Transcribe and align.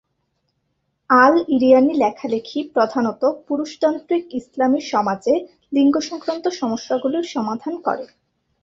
Al-Eryani 1.09 1.93
লেখালেখি 1.93 2.59
প্রধানত 2.73 3.21
পুরুষতান্ত্রিক 3.47 4.23
ইসলামি 4.33 4.81
সমাজে 4.91 5.33
লিঙ্গ 5.73 5.95
সংক্রান্ত 6.09 6.45
সমস্যাগুলির 6.59 7.25
সমাধান 7.25 7.73
করে। 7.81 8.05